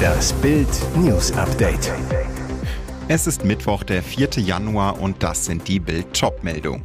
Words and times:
Das 0.00 0.32
Bild 0.34 0.68
News 0.96 1.32
Update. 1.32 1.92
Es 3.08 3.26
ist 3.26 3.44
Mittwoch, 3.44 3.82
der 3.82 4.02
4. 4.02 4.28
Januar 4.36 5.00
und 5.00 5.22
das 5.22 5.44
sind 5.44 5.66
die 5.68 5.80
Bild-Top-Meldungen. 5.80 6.84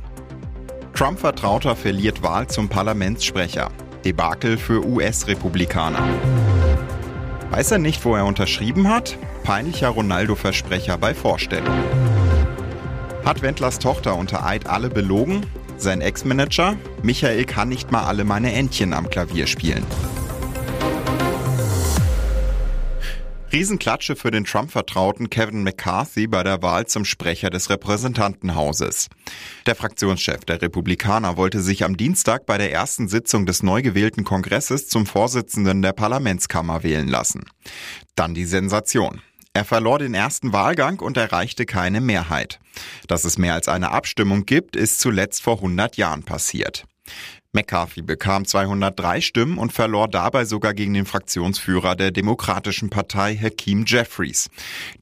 Trump-Vertrauter 0.93 1.75
verliert 1.75 2.23
Wahl 2.23 2.47
zum 2.47 2.69
Parlamentssprecher. 2.69 3.69
Debakel 4.03 4.57
für 4.57 4.85
US-Republikaner. 4.85 5.99
Weiß 7.51 7.71
er 7.71 7.79
nicht, 7.79 8.03
wo 8.05 8.15
er 8.15 8.25
unterschrieben 8.25 8.87
hat? 8.87 9.17
Peinlicher 9.43 9.89
Ronaldo-Versprecher 9.89 10.97
bei 10.97 11.13
Vorstellung. 11.13 11.75
Hat 13.23 13.41
Wendlers 13.41 13.79
Tochter 13.79 14.15
unter 14.15 14.45
Eid 14.45 14.67
alle 14.67 14.89
belogen? 14.89 15.45
Sein 15.77 16.01
Ex-Manager? 16.01 16.75
Michael 17.03 17.45
kann 17.45 17.69
nicht 17.69 17.91
mal 17.91 18.03
alle 18.03 18.23
meine 18.23 18.53
Entchen 18.53 18.93
am 18.93 19.09
Klavier 19.09 19.47
spielen. 19.47 19.85
Riesenklatsche 23.55 24.17
für 24.17 24.31
den 24.31 24.43
Trump-Vertrauten 24.43 25.29
Kevin 25.29 25.63
McCarthy 25.63 26.27
bei 26.27 26.43
der 26.43 26.61
Wahl 26.61 26.87
zum 26.87 27.05
Sprecher 27.05 27.49
des 27.49 27.69
Repräsentantenhauses. 27.69 29.07
Der 29.65 29.75
Fraktionschef 29.75 30.43
der 30.43 30.61
Republikaner 30.61 31.37
wollte 31.37 31.61
sich 31.61 31.85
am 31.85 31.95
Dienstag 31.95 32.45
bei 32.45 32.57
der 32.57 32.73
ersten 32.73 33.07
Sitzung 33.07 33.45
des 33.45 33.63
neu 33.63 33.81
gewählten 33.81 34.25
Kongresses 34.25 34.89
zum 34.89 35.05
Vorsitzenden 35.05 35.81
der 35.81 35.93
Parlamentskammer 35.93 36.83
wählen 36.83 37.07
lassen. 37.07 37.45
Dann 38.15 38.33
die 38.33 38.43
Sensation. 38.43 39.21
Er 39.53 39.63
verlor 39.63 39.99
den 39.99 40.15
ersten 40.15 40.51
Wahlgang 40.51 40.99
und 40.99 41.15
erreichte 41.15 41.65
keine 41.65 42.01
Mehrheit. 42.01 42.59
Dass 43.07 43.23
es 43.23 43.37
mehr 43.37 43.53
als 43.53 43.69
eine 43.69 43.91
Abstimmung 43.91 44.45
gibt, 44.45 44.75
ist 44.75 44.99
zuletzt 44.99 45.41
vor 45.41 45.55
100 45.55 45.95
Jahren 45.95 46.23
passiert. 46.23 46.83
McCarthy 47.55 48.01
bekam 48.01 48.45
203 48.45 49.21
Stimmen 49.21 49.57
und 49.57 49.71
verlor 49.71 50.09
dabei 50.09 50.43
sogar 50.43 50.73
gegen 50.73 50.93
den 50.93 51.05
Fraktionsführer 51.05 51.95
der 51.95 52.11
Demokratischen 52.11 52.89
Partei, 52.89 53.35
Hakeem 53.35 53.85
Jeffries. 53.87 54.49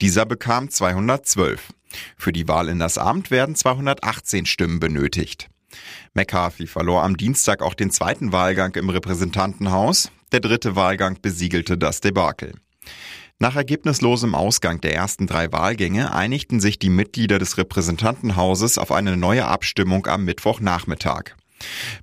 Dieser 0.01 0.27
bekam 0.27 0.69
212. 0.69 1.73
Für 2.15 2.31
die 2.31 2.47
Wahl 2.47 2.69
in 2.69 2.77
das 2.77 2.99
Amt 2.99 3.31
werden 3.31 3.55
218 3.55 4.45
Stimmen 4.45 4.79
benötigt. 4.79 5.49
McCarthy 6.13 6.67
verlor 6.67 7.03
am 7.03 7.17
Dienstag 7.17 7.63
auch 7.63 7.73
den 7.73 7.89
zweiten 7.89 8.31
Wahlgang 8.31 8.75
im 8.75 8.89
Repräsentantenhaus. 8.89 10.11
Der 10.31 10.39
dritte 10.39 10.75
Wahlgang 10.75 11.17
besiegelte 11.21 11.75
das 11.75 12.01
Debakel. 12.01 12.53
Nach 13.39 13.55
ergebnislosem 13.55 14.35
Ausgang 14.35 14.79
der 14.79 14.93
ersten 14.93 15.25
drei 15.25 15.51
Wahlgänge 15.51 16.13
einigten 16.13 16.59
sich 16.59 16.77
die 16.77 16.91
Mitglieder 16.91 17.39
des 17.39 17.57
Repräsentantenhauses 17.57 18.77
auf 18.77 18.91
eine 18.91 19.17
neue 19.17 19.45
Abstimmung 19.45 20.05
am 20.05 20.23
Mittwochnachmittag. 20.23 21.35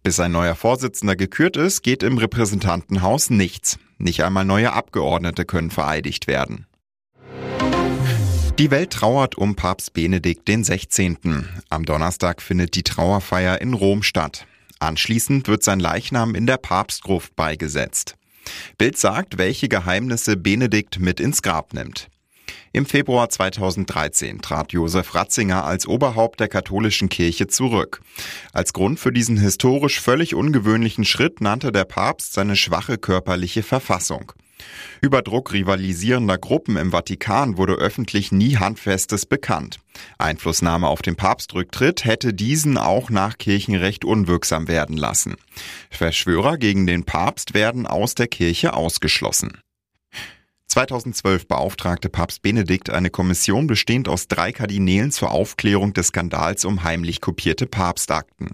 Bis 0.02 0.20
ein 0.20 0.32
neuer 0.32 0.54
Vorsitzender 0.54 1.16
gekürt 1.16 1.56
ist, 1.56 1.82
geht 1.82 2.02
im 2.02 2.18
Repräsentantenhaus 2.18 3.30
nichts. 3.30 3.78
Nicht 3.98 4.22
einmal 4.22 4.44
neue 4.44 4.72
Abgeordnete 4.72 5.44
können 5.44 5.70
vereidigt 5.70 6.26
werden. 6.26 6.66
Die 8.58 8.70
Welt 8.70 8.90
trauert 8.90 9.36
um 9.36 9.56
Papst 9.56 9.94
Benedikt 9.94 10.46
XVI. 10.46 11.16
Am 11.70 11.84
Donnerstag 11.84 12.42
findet 12.42 12.74
die 12.74 12.82
Trauerfeier 12.82 13.60
in 13.60 13.72
Rom 13.72 14.02
statt. 14.02 14.46
Anschließend 14.80 15.48
wird 15.48 15.62
sein 15.62 15.80
Leichnam 15.80 16.34
in 16.34 16.46
der 16.46 16.58
Papstgruft 16.58 17.36
beigesetzt. 17.36 18.16
Bild 18.78 18.98
sagt, 18.98 19.38
welche 19.38 19.68
Geheimnisse 19.68 20.36
Benedikt 20.36 21.00
mit 21.00 21.20
ins 21.20 21.42
Grab 21.42 21.74
nimmt. 21.74 22.08
Im 22.72 22.86
Februar 22.86 23.28
2013 23.28 24.40
trat 24.40 24.72
Josef 24.72 25.14
Ratzinger 25.14 25.64
als 25.64 25.86
Oberhaupt 25.86 26.40
der 26.40 26.48
katholischen 26.48 27.08
Kirche 27.08 27.46
zurück. 27.46 28.00
Als 28.52 28.72
Grund 28.72 29.00
für 29.00 29.12
diesen 29.12 29.36
historisch 29.36 30.00
völlig 30.00 30.34
ungewöhnlichen 30.34 31.04
Schritt 31.04 31.40
nannte 31.40 31.72
der 31.72 31.84
Papst 31.84 32.32
seine 32.32 32.56
schwache 32.56 32.98
körperliche 32.98 33.62
Verfassung. 33.62 34.32
Über 35.00 35.22
Druck 35.22 35.52
rivalisierender 35.52 36.38
Gruppen 36.38 36.76
im 36.76 36.90
Vatikan 36.90 37.56
wurde 37.56 37.74
öffentlich 37.74 38.32
nie 38.32 38.56
Handfestes 38.56 39.26
bekannt. 39.26 39.78
Einflussnahme 40.18 40.88
auf 40.88 41.02
den 41.02 41.16
Papstrücktritt 41.16 42.04
hätte 42.04 42.34
diesen 42.34 42.78
auch 42.78 43.10
nach 43.10 43.38
Kirchenrecht 43.38 44.04
unwirksam 44.04 44.68
werden 44.68 44.96
lassen. 44.96 45.36
Verschwörer 45.90 46.58
gegen 46.58 46.86
den 46.86 47.04
Papst 47.04 47.54
werden 47.54 47.86
aus 47.86 48.14
der 48.14 48.28
Kirche 48.28 48.74
ausgeschlossen. 48.74 49.60
2012 50.70 51.48
beauftragte 51.48 52.08
Papst 52.08 52.42
Benedikt 52.42 52.90
eine 52.90 53.10
Kommission 53.10 53.66
bestehend 53.66 54.08
aus 54.08 54.28
drei 54.28 54.52
Kardinälen 54.52 55.10
zur 55.10 55.32
Aufklärung 55.32 55.94
des 55.94 56.08
Skandals 56.08 56.64
um 56.64 56.84
heimlich 56.84 57.20
kopierte 57.20 57.66
Papstakten. 57.66 58.50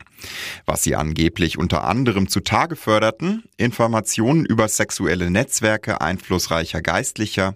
Was 0.65 0.82
sie 0.82 0.97
angeblich 0.97 1.59
unter 1.59 1.84
anderem 1.84 2.31
zutage 2.31 2.75
förderten, 2.75 3.44
Informationen 3.59 4.47
über 4.47 4.66
sexuelle 4.66 5.31
Netzwerke 5.31 6.00
einflussreicher 6.00 6.81
Geistlicher, 6.81 7.55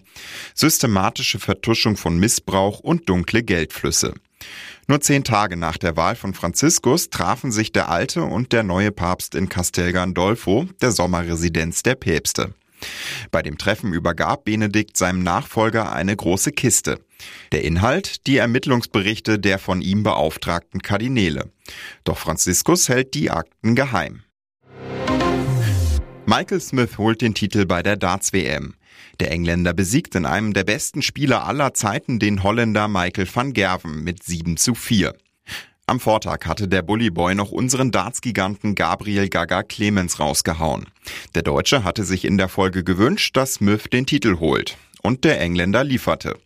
systematische 0.53 1.39
Vertuschung 1.39 1.97
von 1.97 2.19
Missbrauch 2.19 2.81
und 2.81 3.09
dunkle 3.09 3.41
Geldflüsse. 3.41 4.13
Nur 4.87 5.01
zehn 5.01 5.23
Tage 5.23 5.57
nach 5.57 5.77
der 5.79 5.97
Wahl 5.97 6.15
von 6.15 6.35
Franziskus 6.35 7.09
trafen 7.09 7.51
sich 7.51 7.71
der 7.71 7.89
alte 7.89 8.23
und 8.23 8.51
der 8.51 8.61
neue 8.61 8.91
Papst 8.91 9.33
in 9.33 9.49
Castel 9.49 9.91
Gandolfo, 9.91 10.67
der 10.81 10.91
Sommerresidenz 10.91 11.81
der 11.81 11.95
Päpste. 11.95 12.53
Bei 13.31 13.41
dem 13.41 13.57
Treffen 13.57 13.93
übergab 13.93 14.45
Benedikt 14.45 14.97
seinem 14.97 15.23
Nachfolger 15.23 15.91
eine 15.91 16.15
große 16.15 16.51
Kiste. 16.51 16.99
Der 17.51 17.63
Inhalt 17.63 18.27
die 18.27 18.37
Ermittlungsberichte 18.37 19.39
der 19.39 19.59
von 19.59 19.81
ihm 19.81 20.03
beauftragten 20.03 20.81
Kardinäle. 20.81 21.51
Doch 22.03 22.17
Franziskus 22.17 22.89
hält 22.89 23.13
die 23.13 23.31
Akten 23.31 23.75
geheim. 23.75 24.23
Michael 26.25 26.61
Smith 26.61 26.97
holt 26.97 27.21
den 27.21 27.33
Titel 27.33 27.65
bei 27.65 27.83
der 27.83 27.97
Darts-WM. 27.97 28.75
Der 29.19 29.31
Engländer 29.31 29.73
besiegt 29.73 30.15
in 30.15 30.25
einem 30.25 30.53
der 30.53 30.63
besten 30.63 31.01
Spieler 31.01 31.45
aller 31.45 31.73
Zeiten 31.73 32.19
den 32.19 32.43
Holländer 32.43 32.87
Michael 32.87 33.27
van 33.31 33.53
Gerven 33.53 34.03
mit 34.03 34.23
7 34.23 34.57
zu 34.57 34.73
4. 34.73 35.13
Am 35.91 35.99
Vortag 35.99 36.45
hatte 36.45 36.69
der 36.69 36.83
Bullyboy 36.83 37.35
noch 37.35 37.51
unseren 37.51 37.91
Darts-Giganten 37.91 38.75
Gabriel 38.75 39.27
Gaga 39.27 39.61
Clemens 39.61 40.21
rausgehauen. 40.21 40.85
Der 41.35 41.41
Deutsche 41.41 41.83
hatte 41.83 42.05
sich 42.05 42.23
in 42.23 42.37
der 42.37 42.47
Folge 42.47 42.85
gewünscht, 42.85 43.35
dass 43.35 43.55
Smith 43.55 43.89
den 43.91 44.05
Titel 44.05 44.39
holt. 44.39 44.77
Und 45.01 45.25
der 45.25 45.41
Engländer 45.41 45.83
lieferte. 45.83 46.39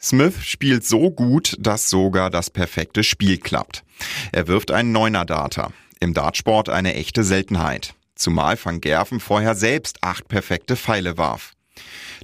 Smith 0.00 0.36
spielt 0.44 0.86
so 0.86 1.10
gut, 1.10 1.56
dass 1.58 1.90
sogar 1.90 2.30
das 2.30 2.48
perfekte 2.48 3.02
Spiel 3.02 3.38
klappt. 3.38 3.82
Er 4.30 4.46
wirft 4.46 4.70
einen 4.70 4.92
Neuner-Data. 4.92 5.72
Im 5.98 6.14
Dartsport 6.14 6.68
eine 6.68 6.94
echte 6.94 7.24
Seltenheit. 7.24 7.92
Zumal 8.14 8.56
Van 8.62 8.80
Gerven 8.80 9.18
vorher 9.18 9.56
selbst 9.56 9.98
acht 10.02 10.28
perfekte 10.28 10.76
Pfeile 10.76 11.18
warf. 11.18 11.55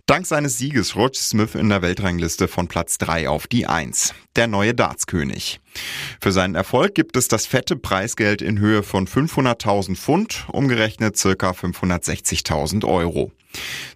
Dank 0.07 0.27
seines 0.27 0.59
Sieges 0.59 0.97
rutscht 0.97 1.23
Smith 1.23 1.55
in 1.55 1.69
der 1.69 1.83
Weltrangliste 1.83 2.49
von 2.49 2.69
Platz 2.69 2.99
3 2.99 3.29
auf 3.29 3.47
die 3.47 3.67
1, 3.67 4.15
der 4.37 4.47
neue 4.47 4.75
Dartskönig. 4.75 5.61
Für 6.21 6.33
seinen 6.33 6.55
Erfolg 6.55 6.95
gibt 6.95 7.17
es 7.17 7.29
das 7.29 7.47
fette 7.47 7.77
Preisgeld 7.77 8.43
in 8.43 8.59
Höhe 8.59 8.83
von 8.83 9.07
500.000 9.07 9.97
Pfund, 9.97 10.47
umgerechnet 10.51 11.17
circa 11.17 11.51
560.000 11.51 12.85
Euro. 12.87 13.33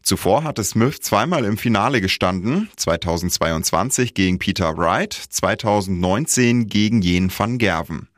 Zuvor 0.02 0.44
hatte 0.44 0.62
Smith 0.62 1.00
zweimal 1.00 1.44
im 1.44 1.58
Finale 1.58 2.00
gestanden, 2.00 2.68
2022 2.76 4.14
gegen 4.14 4.38
Peter 4.38 4.76
Wright, 4.76 5.12
2019 5.12 6.68
gegen 6.68 7.02
Jen 7.02 7.30
van 7.36 7.58
Gerven. 7.58 8.08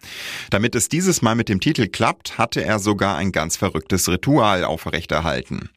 Damit 0.51 0.75
es 0.75 0.89
dieses 0.89 1.23
Mal 1.23 1.35
mit 1.35 1.49
dem 1.49 1.61
Titel 1.61 1.87
klappt, 1.87 2.39
hatte 2.39 2.65
er 2.65 2.79
sogar 2.79 3.17
ein 3.17 3.33
ganz 3.33 3.57
verrücktes 3.57 4.09
Ritual 4.09 4.65
aufrechterhalten. 4.65 5.71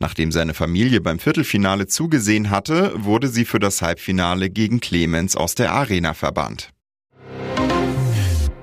Nachdem 0.00 0.32
seine 0.32 0.54
Familie 0.54 1.00
beim 1.00 1.18
Viertelfinale 1.18 1.86
zugesehen 1.86 2.50
hatte, 2.50 2.92
wurde 2.96 3.28
sie 3.28 3.44
für 3.44 3.58
das 3.58 3.82
Halbfinale 3.82 4.50
gegen 4.50 4.80
Clemens 4.80 5.36
aus 5.36 5.54
der 5.54 5.72
Arena 5.72 6.14
verbannt. 6.14 6.70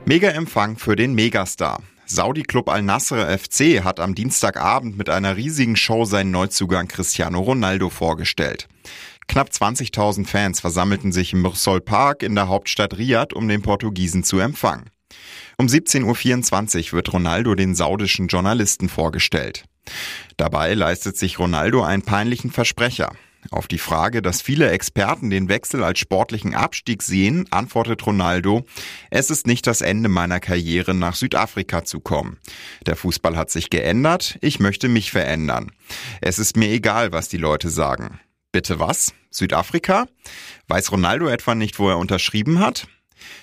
Mega-Empfang 0.06 0.78
für 0.78 0.96
den 0.96 1.14
Megastar. 1.14 1.82
Saudi-Club 2.12 2.68
Al-Nasr 2.70 3.38
FC 3.38 3.84
hat 3.84 4.02
am 4.02 4.16
Dienstagabend 4.16 4.98
mit 4.98 5.10
einer 5.10 5.38
riesigen 5.38 5.78
Show 5.78 6.04
seinen 6.04 6.32
Neuzugang 6.32 6.88
Cristiano 6.88 7.40
Ronaldo 7.40 7.90
vorgestellt. 7.90 8.68
Knapp 9.28 9.50
20.000 9.50 10.28
Fans 10.28 10.60
versammelten 10.60 11.14
sich 11.14 11.32
im 11.32 11.42
Mursol 11.42 11.80
Park 11.80 12.22
in 12.22 12.36
der 12.36 12.50
Hauptstadt 12.50 12.98
Riyadh, 12.98 13.34
um 13.34 13.48
den 13.48 13.62
Portugiesen 13.62 14.26
zu 14.26 14.40
empfangen. 14.40 14.90
Um 15.58 15.68
17.24 15.68 16.88
Uhr 16.88 16.94
wird 16.94 17.14
Ronaldo 17.14 17.56
den 17.56 17.76
saudischen 17.76 18.28
Journalisten 18.28 18.90
vorgestellt. 18.90 19.64
Dabei 20.36 20.74
leistet 20.74 21.18
sich 21.18 21.40
Ronaldo 21.40 21.82
einen 21.82 22.04
peinlichen 22.04 22.52
Versprecher. 22.52 23.14
Auf 23.50 23.68
die 23.68 23.80
Frage, 23.80 24.22
dass 24.22 24.42
viele 24.42 24.70
Experten 24.70 25.30
den 25.30 25.50
Wechsel 25.50 25.84
als 25.84 26.00
sportlichen 26.00 26.54
Abstieg 26.54 27.02
sehen, 27.02 27.48
antwortet 27.50 28.06
Ronaldo, 28.06 28.66
es 29.10 29.32
ist 29.32 29.48
nicht 29.48 29.66
das 29.66 29.82
Ende 29.82 30.10
meiner 30.10 30.40
Karriere 30.40 30.94
nach 30.94 31.16
Südafrika 31.16 31.84
zu 31.84 32.00
kommen. 32.00 32.38
Der 32.86 32.96
Fußball 32.96 33.36
hat 33.36 33.50
sich 33.50 33.70
geändert, 33.70 34.38
ich 34.42 34.60
möchte 34.60 34.90
mich 34.90 35.12
verändern. 35.12 35.72
Es 36.22 36.38
ist 36.38 36.56
mir 36.56 36.70
egal, 36.70 37.12
was 37.12 37.30
die 37.30 37.38
Leute 37.38 37.70
sagen. 37.70 38.20
Bitte 38.52 38.80
was? 38.80 39.14
Südafrika? 39.32 40.08
Weiß 40.68 40.92
Ronaldo 40.92 41.28
etwa 41.28 41.56
nicht, 41.56 41.80
wo 41.80 41.90
er 41.90 41.98
unterschrieben 41.98 42.60
hat? 42.60 42.88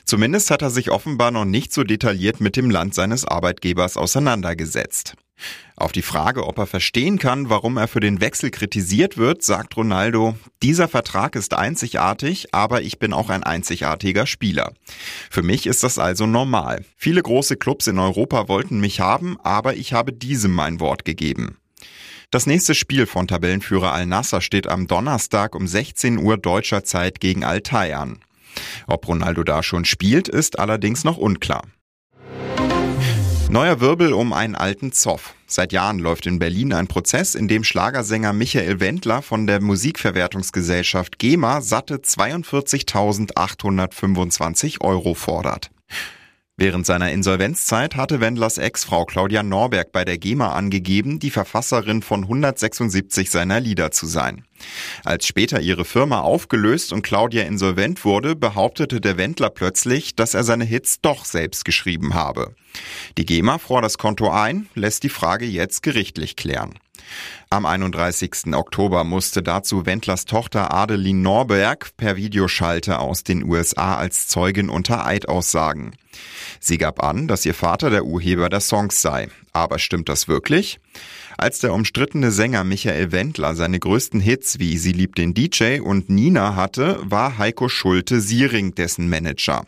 Zumindest 0.04 0.50
hat 0.50 0.62
er 0.62 0.70
sich 0.70 0.90
offenbar 0.90 1.30
noch 1.30 1.44
nicht 1.44 1.72
so 1.72 1.84
detailliert 1.84 2.40
mit 2.40 2.56
dem 2.56 2.70
Land 2.70 2.94
seines 2.94 3.25
Arbeitgebers 3.25 3.96
auseinandergesetzt. 3.96 5.14
Auf 5.76 5.92
die 5.92 6.02
Frage, 6.02 6.44
ob 6.46 6.58
er 6.58 6.66
verstehen 6.66 7.19
kann, 7.19 7.48
warum 7.48 7.76
er 7.76 7.86
für 7.86 8.00
den 8.00 8.20
Wechsel 8.20 8.50
kritisiert 8.50 9.16
wird, 9.16 9.42
sagt 9.42 9.76
Ronaldo, 9.76 10.36
dieser 10.62 10.88
Vertrag 10.88 11.36
ist 11.36 11.54
einzigartig, 11.54 12.52
aber 12.52 12.82
ich 12.82 12.98
bin 12.98 13.12
auch 13.12 13.30
ein 13.30 13.44
einzigartiger 13.44 14.26
Spieler. 14.26 14.72
Für 15.30 15.42
mich 15.42 15.66
ist 15.66 15.84
das 15.84 15.98
also 15.98 16.26
normal. 16.26 16.84
Viele 16.96 17.22
große 17.22 17.56
Clubs 17.56 17.86
in 17.86 17.98
Europa 17.98 18.48
wollten 18.48 18.80
mich 18.80 18.98
haben, 18.98 19.38
aber 19.44 19.76
ich 19.76 19.92
habe 19.92 20.12
diesem 20.12 20.52
mein 20.52 20.80
Wort 20.80 21.04
gegeben. 21.04 21.58
Das 22.30 22.46
nächste 22.46 22.75
Spiel 22.75 23.06
von 23.06 23.28
Tabellenführer 23.28 23.92
Al-Nasser 23.92 24.40
steht 24.40 24.66
am 24.66 24.86
Donnerstag 24.86 25.54
um 25.54 25.66
16 25.66 26.19
Uhr 26.19 26.36
deutscher 26.36 26.84
Zeit 26.84 27.20
gegen 27.20 27.44
Altay 27.44 27.94
an. 27.94 28.19
Ob 28.87 29.08
Ronaldo 29.08 29.44
da 29.44 29.62
schon 29.62 29.84
spielt, 29.84 30.28
ist 30.28 30.58
allerdings 30.58 31.05
noch 31.05 31.16
unklar. 31.16 31.62
Neuer 33.50 33.81
Wirbel 33.81 34.12
um 34.12 34.34
einen 34.34 34.55
alten 34.55 34.93
Zoff. 34.93 35.34
Seit 35.46 35.72
Jahren 35.72 35.99
läuft 35.99 36.26
in 36.26 36.38
Berlin 36.38 36.75
ein 36.75 36.87
Prozess, 36.87 37.34
in 37.34 37.49
dem 37.49 37.64
Schlagersänger 37.64 38.34
Michael 38.34 38.81
Wendler 38.81 39.22
von 39.22 39.46
der 39.46 39.62
Musikverwertungsgesellschaft 39.62 41.19
GEMA 41.19 41.62
satte 41.62 41.96
42.825 41.96 44.82
Euro 44.82 45.14
fordert. 45.14 45.70
Während 46.58 46.84
seiner 46.84 47.11
Insolvenzzeit 47.12 47.96
hatte 47.96 48.20
Wendlers 48.20 48.58
Ex-Frau 48.58 49.06
Claudia 49.06 49.43
Norberg 49.43 49.93
bei 49.93 50.04
der 50.04 50.19
GEMA 50.19 50.52
angegeben, 50.52 51.19
die 51.19 51.31
Verfasserin 51.31 52.02
von 52.02 52.25
176 52.25 53.31
seiner 53.31 53.61
Lieder 53.61 53.93
zu 53.93 54.04
sein. 54.04 54.44
Als 55.05 55.26
später 55.26 55.60
ihre 55.60 55.84
Firma 55.84 56.20
aufgelöst 56.20 56.93
und 56.93 57.02
Claudia 57.02 57.44
insolvent 57.44 58.05
wurde, 58.05 58.37
behauptete 58.37 59.00
der 59.00 59.16
Wendler 59.16 59.50
plötzlich, 59.50 60.16
dass 60.16 60.34
er 60.34 60.44
seine 60.44 60.64
Hits 60.64 61.00
doch 61.00 61.25
selbst 61.25 61.64
geschrieben 61.64 62.14
habe. 62.14 62.55
Die 63.16 63.26
GEMA 63.26 63.58
fror 63.58 63.82
das 63.82 63.99
Konto 63.99 64.31
ein, 64.31 64.69
lässt 64.75 65.02
die 65.02 65.08
Frage 65.08 65.46
jetzt 65.46 65.82
gerichtlich 65.82 66.37
klären. 66.37 66.78
Am 67.50 67.64
31. 67.64 68.52
Oktober 68.52 69.05
musste 69.05 69.43
dazu 69.43 69.87
Wendlers 69.87 70.26
Tochter 70.26 70.72
Adeline 70.72 71.20
Norberg 71.20 71.96
per 71.96 72.16
Videoschalte 72.16 72.99
aus 72.99 73.25
den 73.25 73.44
USA 73.44 73.96
als 73.96 74.28
Zeugin 74.28 74.69
unter 74.69 75.06
Eid 75.06 75.28
aussagen. 75.28 75.93
Sie 76.61 76.76
gab 76.76 77.02
an, 77.02 77.28
dass 77.28 77.46
ihr 77.46 77.54
Vater 77.54 77.90
der 77.90 78.04
Urheber 78.04 78.49
der 78.49 78.61
Songs 78.61 79.00
sei. 79.00 79.28
Aber 79.52 79.78
stimmt 79.78 80.08
das 80.08 80.28
wirklich? 80.28 80.80
Als 81.36 81.60
der 81.60 81.72
umstrittene 81.72 82.30
Sänger 82.30 82.64
Michael 82.64 83.12
Wendler 83.12 83.54
seine 83.54 83.78
größten 83.78 84.20
Hits 84.20 84.58
wie 84.58 84.76
Sie 84.78 84.92
liebt 84.92 85.18
den 85.18 85.34
DJ 85.34 85.80
und 85.80 86.10
Nina 86.10 86.56
hatte, 86.56 86.98
war 87.02 87.38
Heiko 87.38 87.68
Schulte-Siering 87.68 88.74
dessen 88.74 89.08
Manager. 89.08 89.64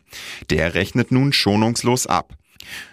Der 0.51 0.75
rechnet 0.75 1.13
nun 1.13 1.33
schonungslos 1.33 2.07
ab. 2.07 2.35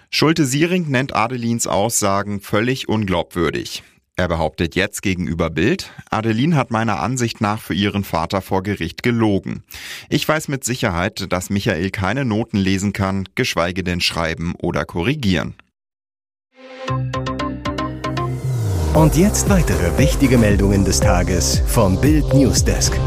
Schulte-Siering 0.09 0.87
nennt 0.89 1.15
Adelins 1.15 1.67
Aussagen 1.67 2.39
völlig 2.39 2.87
unglaubwürdig. 2.87 3.83
Er 4.19 4.27
behauptet 4.27 4.75
jetzt 4.75 5.03
gegenüber 5.03 5.51
Bild, 5.51 5.91
Adeline 6.09 6.55
hat 6.55 6.71
meiner 6.71 6.99
Ansicht 6.99 7.39
nach 7.39 7.61
für 7.61 7.75
ihren 7.75 8.03
Vater 8.03 8.41
vor 8.41 8.63
Gericht 8.63 9.03
gelogen. 9.03 9.63
Ich 10.09 10.27
weiß 10.27 10.47
mit 10.47 10.63
Sicherheit, 10.63 11.31
dass 11.31 11.51
Michael 11.51 11.91
keine 11.91 12.25
Noten 12.25 12.57
lesen 12.57 12.93
kann, 12.93 13.29
geschweige 13.35 13.83
denn 13.83 14.01
schreiben 14.01 14.55
oder 14.57 14.85
korrigieren. 14.85 15.53
Und 18.97 19.15
jetzt 19.15 19.47
weitere 19.47 19.95
wichtige 19.99 20.39
Meldungen 20.39 20.83
des 20.83 20.99
Tages 20.99 21.61
vom 21.67 22.01
Bild 22.01 22.33
Newsdesk. 22.33 22.99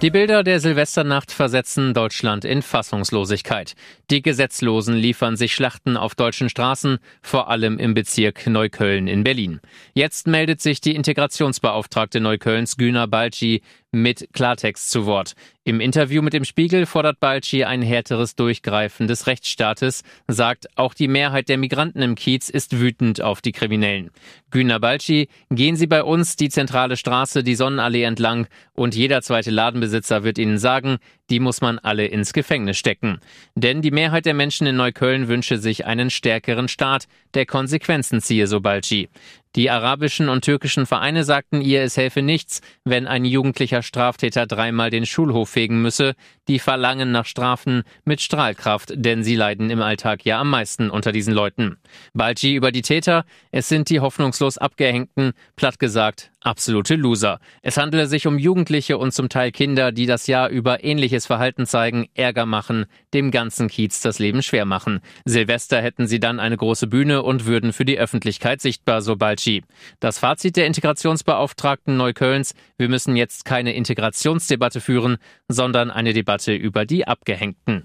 Die 0.00 0.10
Bilder 0.10 0.44
der 0.44 0.60
Silvesternacht 0.60 1.32
versetzen 1.32 1.92
Deutschland 1.92 2.44
in 2.44 2.62
Fassungslosigkeit. 2.62 3.74
Die 4.12 4.22
Gesetzlosen 4.22 4.94
liefern 4.94 5.36
sich 5.36 5.54
Schlachten 5.54 5.96
auf 5.96 6.14
deutschen 6.14 6.50
Straßen, 6.50 6.98
vor 7.20 7.50
allem 7.50 7.78
im 7.78 7.94
Bezirk 7.94 8.46
Neukölln 8.46 9.08
in 9.08 9.24
Berlin. 9.24 9.60
Jetzt 9.92 10.28
meldet 10.28 10.60
sich 10.60 10.80
die 10.80 10.94
Integrationsbeauftragte 10.94 12.20
Neuköllns 12.20 12.76
Güner 12.76 13.08
Balci 13.08 13.62
mit 13.92 14.28
Klartext 14.32 14.90
zu 14.90 15.06
Wort. 15.06 15.34
Im 15.64 15.78
Interview 15.78 16.22
mit 16.22 16.32
dem 16.32 16.44
Spiegel 16.44 16.86
fordert 16.86 17.20
Balci 17.20 17.62
ein 17.62 17.82
härteres 17.82 18.34
Durchgreifen 18.34 19.06
des 19.06 19.26
Rechtsstaates, 19.26 20.02
sagt, 20.26 20.66
auch 20.76 20.94
die 20.94 21.06
Mehrheit 21.06 21.48
der 21.48 21.58
Migranten 21.58 22.02
im 22.02 22.14
Kiez 22.16 22.48
ist 22.48 22.80
wütend 22.80 23.20
auf 23.20 23.42
die 23.42 23.52
Kriminellen. 23.52 24.10
Güner 24.50 24.80
Balci, 24.80 25.28
gehen 25.50 25.76
Sie 25.76 25.86
bei 25.86 26.02
uns 26.02 26.36
die 26.36 26.48
zentrale 26.48 26.96
Straße, 26.96 27.44
die 27.44 27.54
Sonnenallee 27.54 28.02
entlang 28.02 28.48
und 28.72 28.96
jeder 28.96 29.22
zweite 29.22 29.50
Ladenbesitzer 29.50 30.24
wird 30.24 30.38
Ihnen 30.38 30.58
sagen, 30.58 30.96
die 31.32 31.40
muss 31.40 31.62
man 31.62 31.78
alle 31.78 32.04
ins 32.04 32.34
Gefängnis 32.34 32.76
stecken. 32.76 33.18
Denn 33.54 33.80
die 33.80 33.90
Mehrheit 33.90 34.26
der 34.26 34.34
Menschen 34.34 34.66
in 34.66 34.76
Neukölln 34.76 35.28
wünsche 35.28 35.56
sich 35.56 35.86
einen 35.86 36.10
stärkeren 36.10 36.68
Staat, 36.68 37.08
der 37.32 37.46
Konsequenzen 37.46 38.20
ziehe, 38.20 38.46
so 38.46 38.60
Balci. 38.60 39.08
Die 39.54 39.70
arabischen 39.70 40.28
und 40.28 40.44
türkischen 40.44 40.86
Vereine 40.86 41.24
sagten 41.24 41.60
ihr, 41.60 41.82
es 41.82 41.96
helfe 41.96 42.22
nichts, 42.22 42.60
wenn 42.84 43.06
ein 43.06 43.24
jugendlicher 43.24 43.82
Straftäter 43.82 44.46
dreimal 44.46 44.90
den 44.90 45.04
Schulhof 45.04 45.50
fegen 45.50 45.80
müsse. 45.82 46.14
Die 46.48 46.58
verlangen 46.58 47.12
nach 47.12 47.26
Strafen 47.26 47.82
mit 48.04 48.20
Strahlkraft, 48.20 48.92
denn 48.94 49.22
sie 49.22 49.36
leiden 49.36 49.70
im 49.70 49.82
Alltag 49.82 50.24
ja 50.24 50.40
am 50.40 50.50
meisten 50.50 50.90
unter 50.90 51.12
diesen 51.12 51.34
Leuten. 51.34 51.76
Balci 52.14 52.54
über 52.54 52.72
die 52.72 52.82
Täter, 52.82 53.24
es 53.50 53.68
sind 53.68 53.88
die 53.88 54.00
hoffnungslos 54.00 54.58
Abgehängten, 54.58 55.32
platt 55.56 55.78
gesagt, 55.78 56.30
absolute 56.44 56.96
Loser. 56.96 57.38
Es 57.62 57.76
handele 57.76 58.06
sich 58.06 58.26
um 58.26 58.38
Jugendliche 58.38 58.98
und 58.98 59.12
zum 59.12 59.28
Teil 59.28 59.52
Kinder, 59.52 59.92
die 59.92 60.06
das 60.06 60.26
Jahr 60.26 60.48
über 60.48 60.84
ähnliches 60.84 61.26
Verhalten 61.26 61.66
zeigen, 61.66 62.08
Ärger 62.14 62.46
machen, 62.46 62.86
dem 63.14 63.30
ganzen 63.30 63.68
Kiez 63.68 64.00
das 64.00 64.18
Leben 64.18 64.42
schwer 64.42 64.64
machen. 64.64 65.00
Silvester 65.24 65.80
hätten 65.80 66.06
sie 66.06 66.20
dann 66.20 66.40
eine 66.40 66.56
große 66.56 66.86
Bühne 66.86 67.22
und 67.22 67.46
würden 67.46 67.72
für 67.72 67.84
die 67.84 67.98
Öffentlichkeit 67.98 68.60
sichtbar, 68.60 69.02
so 69.02 69.16
Balci. 69.16 69.62
Das 70.00 70.18
Fazit 70.18 70.56
der 70.56 70.66
Integrationsbeauftragten 70.66 71.96
Neuköllns, 71.96 72.54
wir 72.78 72.88
müssen 72.88 73.16
jetzt 73.16 73.44
keine 73.44 73.74
Integrationsdebatte 73.74 74.80
führen, 74.80 75.18
sondern 75.48 75.90
eine 75.90 76.12
Debatte 76.12 76.54
über 76.54 76.84
die 76.84 77.06
Abgehängten. 77.06 77.84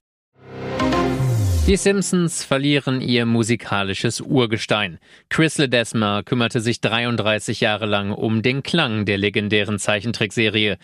Die 1.68 1.76
Simpsons 1.76 2.46
verlieren 2.46 3.02
ihr 3.02 3.26
musikalisches 3.26 4.22
Urgestein. 4.22 5.00
Chris 5.28 5.58
Ledesma 5.58 6.24
kümmerte 6.24 6.62
sich 6.62 6.80
33 6.80 7.60
Jahre 7.60 7.86
lang 7.86 8.14
um 8.14 8.42
den 8.42 8.64
Klang 8.64 9.04
der 9.04 9.18
legendären 9.18 9.78
Zeichentrickserie 9.78 10.78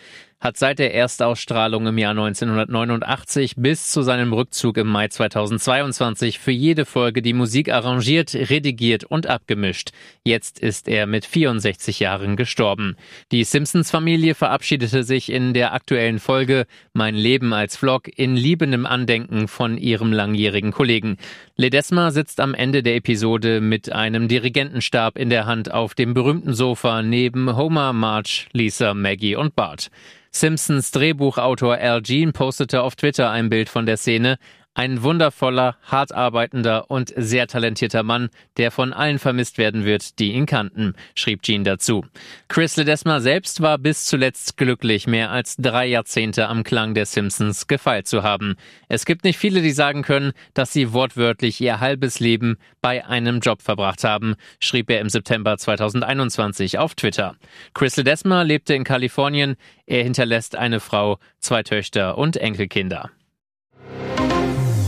hat 0.44 0.58
seit 0.58 0.78
der 0.78 0.92
Erstausstrahlung 0.92 1.86
im 1.86 1.96
Jahr 1.96 2.10
1989 2.10 3.54
bis 3.56 3.88
zu 3.88 4.02
seinem 4.02 4.34
Rückzug 4.34 4.76
im 4.76 4.88
Mai 4.88 5.08
2022 5.08 6.38
für 6.38 6.50
jede 6.50 6.84
Folge 6.84 7.22
die 7.22 7.32
Musik 7.32 7.72
arrangiert, 7.72 8.34
redigiert 8.34 9.04
und 9.04 9.26
abgemischt. 9.26 9.92
Jetzt 10.22 10.58
ist 10.58 10.86
er 10.86 11.06
mit 11.06 11.24
64 11.24 11.98
Jahren 11.98 12.36
gestorben. 12.36 12.96
Die 13.32 13.42
Simpsons-Familie 13.42 14.34
verabschiedete 14.34 15.02
sich 15.02 15.32
in 15.32 15.54
der 15.54 15.72
aktuellen 15.72 16.18
Folge 16.18 16.66
Mein 16.92 17.14
Leben 17.14 17.54
als 17.54 17.78
Vlog 17.78 18.06
in 18.14 18.36
liebendem 18.36 18.84
Andenken 18.84 19.48
von 19.48 19.78
ihrem 19.78 20.12
langjährigen 20.12 20.72
Kollegen. 20.72 21.16
Ledesma 21.56 22.10
sitzt 22.10 22.38
am 22.38 22.52
Ende 22.52 22.82
der 22.82 22.96
Episode 22.96 23.62
mit 23.62 23.92
einem 23.92 24.28
Dirigentenstab 24.28 25.16
in 25.16 25.30
der 25.30 25.46
Hand 25.46 25.72
auf 25.72 25.94
dem 25.94 26.12
berühmten 26.12 26.52
Sofa 26.52 27.00
neben 27.00 27.56
Homer, 27.56 27.94
Marge, 27.94 28.44
Lisa, 28.52 28.92
Maggie 28.92 29.36
und 29.36 29.56
Bart. 29.56 29.90
Simpsons 30.36 30.90
Drehbuchautor 30.90 31.78
Al 31.78 32.02
Jean 32.02 32.32
postete 32.32 32.82
auf 32.82 32.96
Twitter 32.96 33.30
ein 33.30 33.50
Bild 33.50 33.68
von 33.68 33.86
der 33.86 33.96
Szene, 33.96 34.38
ein 34.74 35.02
wundervoller, 35.02 35.76
hart 35.82 36.12
arbeitender 36.12 36.90
und 36.90 37.12
sehr 37.16 37.46
talentierter 37.46 38.02
Mann, 38.02 38.28
der 38.56 38.70
von 38.72 38.92
allen 38.92 39.20
vermisst 39.20 39.56
werden 39.56 39.84
wird, 39.84 40.18
die 40.18 40.32
ihn 40.32 40.46
kannten, 40.46 40.94
schrieb 41.14 41.42
Gene 41.42 41.64
dazu. 41.64 42.04
Chris 42.48 42.76
Ledesma 42.76 43.20
selbst 43.20 43.60
war 43.60 43.78
bis 43.78 44.04
zuletzt 44.04 44.56
glücklich, 44.56 45.06
mehr 45.06 45.30
als 45.30 45.56
drei 45.56 45.86
Jahrzehnte 45.86 46.48
am 46.48 46.64
Klang 46.64 46.94
der 46.94 47.06
Simpsons 47.06 47.68
gefeilt 47.68 48.08
zu 48.08 48.24
haben. 48.24 48.56
Es 48.88 49.06
gibt 49.06 49.24
nicht 49.24 49.38
viele, 49.38 49.62
die 49.62 49.70
sagen 49.70 50.02
können, 50.02 50.32
dass 50.54 50.72
sie 50.72 50.92
wortwörtlich 50.92 51.60
ihr 51.60 51.78
halbes 51.78 52.18
Leben 52.18 52.56
bei 52.82 53.06
einem 53.06 53.40
Job 53.40 53.62
verbracht 53.62 54.04
haben, 54.04 54.34
schrieb 54.58 54.90
er 54.90 55.00
im 55.00 55.08
September 55.08 55.56
2021 55.56 56.78
auf 56.78 56.94
Twitter. 56.94 57.36
Chris 57.74 57.96
Ledesma 57.96 58.42
lebte 58.42 58.74
in 58.74 58.84
Kalifornien. 58.84 59.56
Er 59.86 60.02
hinterlässt 60.02 60.56
eine 60.56 60.80
Frau, 60.80 61.18
zwei 61.38 61.62
Töchter 61.62 62.18
und 62.18 62.36
Enkelkinder. 62.36 63.10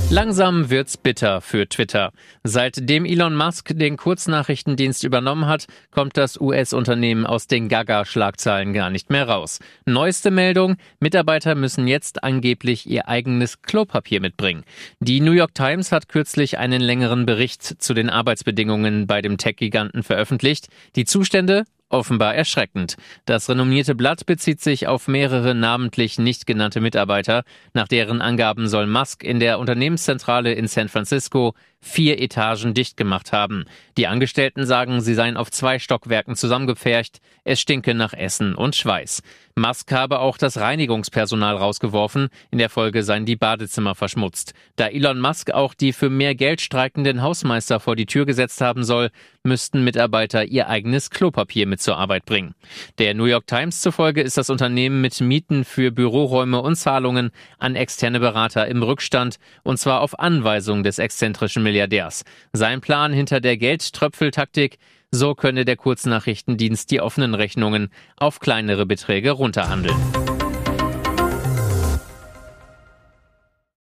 Langsam 0.09 0.71
wird's 0.71 0.97
bitter 0.97 1.41
für 1.41 1.69
Twitter. 1.69 2.13
Seitdem 2.45 3.05
Elon 3.05 3.35
Musk 3.35 3.77
den 3.77 3.97
Kurznachrichtendienst 3.97 5.03
übernommen 5.03 5.47
hat, 5.47 5.67
kommt 5.91 6.17
das 6.17 6.41
US-Unternehmen 6.41 7.27
aus 7.27 7.49
den 7.49 7.69
Gaga-Schlagzeilen 7.69 8.73
gar 8.73 8.89
nicht 8.89 9.11
mehr 9.11 9.29
raus. 9.29 9.59
Neueste 9.85 10.31
Meldung, 10.31 10.77
Mitarbeiter 11.01 11.57
müssen 11.57 11.89
jetzt 11.89 12.23
angeblich 12.23 12.89
ihr 12.89 13.09
eigenes 13.09 13.63
Klopapier 13.63 14.21
mitbringen. 14.21 14.63
Die 15.01 15.21
New 15.21 15.33
York 15.33 15.55
Times 15.55 15.91
hat 15.91 16.09
kürzlich 16.09 16.57
einen 16.57 16.81
längeren 16.81 17.27
Bericht 17.27 17.63
zu 17.65 17.93
den 17.93 18.09
Arbeitsbedingungen 18.09 19.09
bei 19.09 19.21
dem 19.21 19.39
Tech-Giganten 19.39 20.05
veröffentlicht. 20.05 20.69
Die 20.95 21.05
Zustände 21.05 21.65
offenbar 21.89 22.35
erschreckend. 22.35 22.97
Das 23.25 23.49
renommierte 23.49 23.95
Blatt 23.95 24.27
bezieht 24.27 24.61
sich 24.61 24.87
auf 24.87 25.09
mehrere 25.09 25.55
namentlich 25.55 26.19
nicht 26.19 26.47
genannte 26.47 26.81
Mitarbeiter. 26.81 27.45
Nach 27.75 27.89
deren 27.89 28.21
Angaben 28.21 28.69
soll 28.69 28.87
Musk 28.87 29.23
in 29.23 29.41
der 29.41 29.59
Unternehmenszentrale 29.59 30.53
in 30.53 30.67
San 30.67 30.89
Francisco 30.89 31.55
vier 31.81 32.21
Etagen 32.21 32.75
dicht 32.75 32.97
gemacht 32.97 33.33
haben. 33.33 33.65
Die 33.97 34.07
Angestellten 34.07 34.67
sagen, 34.67 35.01
sie 35.01 35.15
seien 35.15 35.37
auf 35.37 35.51
zwei 35.51 35.79
Stockwerken 35.79 36.37
zusammengepfercht. 36.37 37.21
Es 37.45 37.61
stinke 37.61 37.95
nach 37.95 38.13
Essen 38.13 38.55
und 38.55 38.75
Schweiß. 38.75 39.23
Musk 39.59 39.91
habe 39.93 40.19
auch 40.19 40.37
das 40.37 40.59
Reinigungspersonal 40.59 41.57
rausgeworfen. 41.57 42.29
In 42.51 42.59
der 42.59 42.69
Folge 42.69 43.03
seien 43.03 43.25
die 43.25 43.37
Badezimmer 43.37 43.95
verschmutzt. 43.95 44.53
Da 44.77 44.89
Elon 44.89 45.19
Musk 45.19 45.51
auch 45.51 45.73
die 45.73 45.95
für 45.95 46.11
mehr 46.11 46.35
Geld 46.35 46.61
streikenden 46.61 47.23
Hausmeister 47.23 47.81
vor 47.81 47.97
die 47.97 48.05
Tür 48.05 48.27
gesetzt 48.27 48.61
haben 48.61 48.85
soll, 48.85 49.11
müssten 49.45 49.83
Mitarbeiter 49.83 50.45
ihr 50.45 50.69
eigenes 50.69 51.09
Klopapier 51.09 51.67
mit 51.67 51.81
zur 51.81 51.97
Arbeit 51.97 52.27
bringen. 52.27 52.55
Der 52.99 53.15
New 53.15 53.25
York 53.25 53.47
Times 53.47 53.81
zufolge 53.81 54.21
ist 54.21 54.37
das 54.37 54.51
Unternehmen 54.51 55.01
mit 55.01 55.21
Mieten 55.23 55.65
für 55.65 55.91
Büroräume 55.91 56.61
und 56.61 56.77
Zahlungen 56.77 57.31
an 57.59 57.77
externe 57.77 58.21
Berater 58.21 58.67
im 58.67 58.83
Rückstand, 58.83 59.39
und 59.63 59.79
zwar 59.79 60.03
auf 60.03 60.19
Anweisung 60.19 60.83
des 60.83 60.99
exzentrischen 60.99 61.63
Milliardärs. 61.67 62.25
Sein 62.53 62.81
Plan 62.81 63.13
hinter 63.13 63.41
der 63.41 63.57
Geldtröpfeltaktik 63.57 64.79
so 65.11 65.35
könne 65.35 65.65
der 65.65 65.77
Kurznachrichtendienst 65.77 66.91
die 66.91 67.01
offenen 67.01 67.35
Rechnungen 67.35 67.91
auf 68.17 68.41
kleinere 68.41 68.87
Beträge 68.87 69.33
runterhandeln. 69.33 69.97